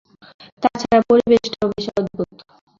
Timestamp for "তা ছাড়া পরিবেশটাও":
0.63-1.67